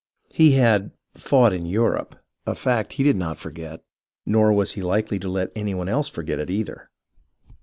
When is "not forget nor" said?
3.15-4.51